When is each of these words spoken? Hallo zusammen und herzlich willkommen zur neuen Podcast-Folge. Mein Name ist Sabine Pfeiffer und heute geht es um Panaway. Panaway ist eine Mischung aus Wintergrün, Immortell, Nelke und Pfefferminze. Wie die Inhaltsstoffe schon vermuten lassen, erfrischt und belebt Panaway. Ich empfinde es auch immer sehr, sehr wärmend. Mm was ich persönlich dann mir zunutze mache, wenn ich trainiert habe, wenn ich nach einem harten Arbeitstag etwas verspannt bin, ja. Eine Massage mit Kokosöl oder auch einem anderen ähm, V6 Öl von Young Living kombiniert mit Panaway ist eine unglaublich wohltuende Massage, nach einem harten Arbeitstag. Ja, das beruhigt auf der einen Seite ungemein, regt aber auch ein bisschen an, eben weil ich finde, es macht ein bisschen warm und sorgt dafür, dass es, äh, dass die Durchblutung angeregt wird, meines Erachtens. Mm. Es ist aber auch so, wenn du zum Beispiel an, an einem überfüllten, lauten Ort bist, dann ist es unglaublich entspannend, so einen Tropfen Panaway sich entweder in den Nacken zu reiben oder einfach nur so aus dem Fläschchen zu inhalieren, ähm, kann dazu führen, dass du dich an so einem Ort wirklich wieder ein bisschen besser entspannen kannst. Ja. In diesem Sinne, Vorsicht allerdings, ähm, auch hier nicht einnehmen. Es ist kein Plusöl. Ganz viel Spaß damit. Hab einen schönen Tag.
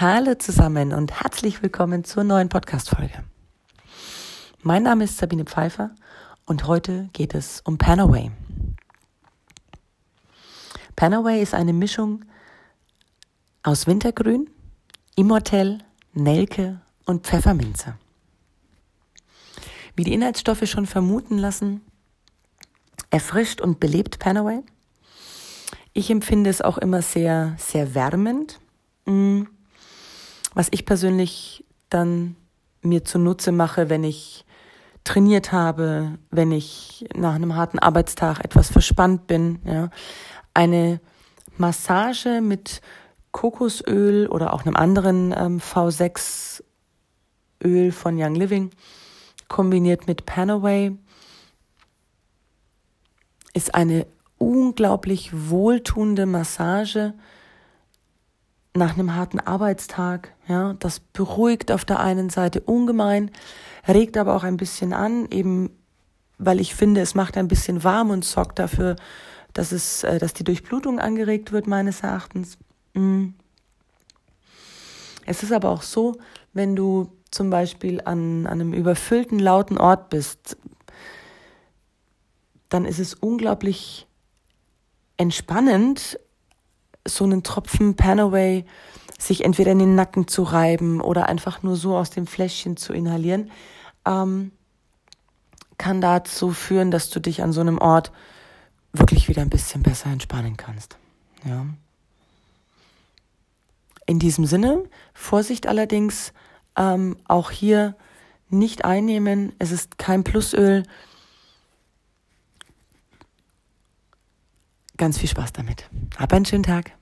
Hallo 0.00 0.34
zusammen 0.34 0.94
und 0.94 1.20
herzlich 1.20 1.62
willkommen 1.62 2.04
zur 2.04 2.24
neuen 2.24 2.48
Podcast-Folge. 2.48 3.22
Mein 4.62 4.84
Name 4.84 5.04
ist 5.04 5.18
Sabine 5.18 5.44
Pfeiffer 5.44 5.94
und 6.46 6.66
heute 6.66 7.10
geht 7.12 7.34
es 7.34 7.60
um 7.66 7.76
Panaway. 7.76 8.30
Panaway 10.96 11.42
ist 11.42 11.52
eine 11.52 11.74
Mischung 11.74 12.24
aus 13.62 13.86
Wintergrün, 13.86 14.48
Immortell, 15.16 15.84
Nelke 16.14 16.80
und 17.04 17.26
Pfefferminze. 17.26 17.98
Wie 19.96 20.04
die 20.04 20.14
Inhaltsstoffe 20.14 20.66
schon 20.66 20.86
vermuten 20.86 21.36
lassen, 21.36 21.82
erfrischt 23.10 23.60
und 23.60 23.80
belebt 23.80 24.18
Panaway. 24.18 24.62
Ich 25.92 26.10
empfinde 26.10 26.48
es 26.48 26.62
auch 26.62 26.78
immer 26.78 27.02
sehr, 27.02 27.54
sehr 27.58 27.94
wärmend. 27.94 28.60
Mm 29.04 29.42
was 30.54 30.68
ich 30.70 30.84
persönlich 30.84 31.64
dann 31.88 32.36
mir 32.82 33.04
zunutze 33.04 33.52
mache, 33.52 33.90
wenn 33.90 34.04
ich 34.04 34.44
trainiert 35.04 35.52
habe, 35.52 36.18
wenn 36.30 36.52
ich 36.52 37.06
nach 37.14 37.34
einem 37.34 37.56
harten 37.56 37.78
Arbeitstag 37.78 38.44
etwas 38.44 38.70
verspannt 38.70 39.26
bin, 39.26 39.60
ja. 39.64 39.90
Eine 40.52 41.00
Massage 41.56 42.40
mit 42.40 42.80
Kokosöl 43.30 44.26
oder 44.26 44.52
auch 44.52 44.66
einem 44.66 44.76
anderen 44.76 45.32
ähm, 45.36 45.58
V6 45.60 46.62
Öl 47.62 47.92
von 47.92 48.20
Young 48.20 48.34
Living 48.34 48.70
kombiniert 49.48 50.06
mit 50.06 50.26
Panaway 50.26 50.96
ist 53.52 53.74
eine 53.74 54.06
unglaublich 54.38 55.30
wohltuende 55.32 56.24
Massage, 56.26 57.14
nach 58.74 58.94
einem 58.94 59.14
harten 59.14 59.40
Arbeitstag. 59.40 60.34
Ja, 60.46 60.74
das 60.74 61.00
beruhigt 61.00 61.72
auf 61.72 61.84
der 61.84 62.00
einen 62.00 62.30
Seite 62.30 62.60
ungemein, 62.60 63.30
regt 63.88 64.16
aber 64.16 64.34
auch 64.34 64.44
ein 64.44 64.56
bisschen 64.56 64.92
an, 64.92 65.28
eben 65.30 65.70
weil 66.40 66.58
ich 66.58 66.74
finde, 66.74 67.02
es 67.02 67.14
macht 67.14 67.36
ein 67.36 67.48
bisschen 67.48 67.84
warm 67.84 68.10
und 68.10 68.24
sorgt 68.24 68.58
dafür, 68.58 68.96
dass 69.52 69.72
es, 69.72 70.04
äh, 70.04 70.18
dass 70.18 70.32
die 70.32 70.44
Durchblutung 70.44 70.98
angeregt 70.98 71.52
wird, 71.52 71.66
meines 71.66 72.00
Erachtens. 72.00 72.56
Mm. 72.94 73.28
Es 75.26 75.42
ist 75.42 75.52
aber 75.52 75.68
auch 75.68 75.82
so, 75.82 76.16
wenn 76.54 76.74
du 76.74 77.12
zum 77.30 77.50
Beispiel 77.50 78.00
an, 78.00 78.46
an 78.46 78.60
einem 78.60 78.72
überfüllten, 78.72 79.38
lauten 79.38 79.78
Ort 79.78 80.08
bist, 80.08 80.56
dann 82.70 82.84
ist 82.84 82.98
es 82.98 83.14
unglaublich 83.14 84.06
entspannend, 85.16 86.18
so 87.14 87.24
einen 87.24 87.42
Tropfen 87.42 87.96
Panaway 87.96 88.64
sich 89.18 89.44
entweder 89.44 89.72
in 89.72 89.78
den 89.78 89.94
Nacken 89.94 90.28
zu 90.28 90.42
reiben 90.42 91.00
oder 91.00 91.28
einfach 91.28 91.62
nur 91.62 91.76
so 91.76 91.96
aus 91.96 92.10
dem 92.10 92.26
Fläschchen 92.26 92.76
zu 92.76 92.92
inhalieren, 92.92 93.50
ähm, 94.06 94.52
kann 95.78 96.00
dazu 96.00 96.52
führen, 96.52 96.90
dass 96.90 97.10
du 97.10 97.20
dich 97.20 97.42
an 97.42 97.52
so 97.52 97.60
einem 97.60 97.78
Ort 97.78 98.12
wirklich 98.92 99.28
wieder 99.28 99.42
ein 99.42 99.50
bisschen 99.50 99.82
besser 99.82 100.10
entspannen 100.10 100.56
kannst. 100.56 100.96
Ja. 101.44 101.66
In 104.06 104.18
diesem 104.18 104.44
Sinne, 104.46 104.84
Vorsicht 105.14 105.66
allerdings, 105.66 106.32
ähm, 106.76 107.16
auch 107.26 107.50
hier 107.50 107.94
nicht 108.48 108.84
einnehmen. 108.84 109.52
Es 109.58 109.70
ist 109.70 109.98
kein 109.98 110.24
Plusöl. 110.24 110.82
Ganz 115.00 115.16
viel 115.16 115.30
Spaß 115.30 115.54
damit. 115.54 115.88
Hab 116.18 116.30
einen 116.34 116.44
schönen 116.44 116.62
Tag. 116.62 116.92